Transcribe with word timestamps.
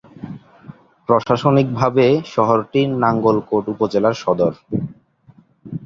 প্রশাসনিকভাবে 1.09 2.05
শহরটি 2.33 2.81
নাঙ্গলকোট 3.03 3.63
উপজেলার 3.73 4.15
সদর। 4.23 4.53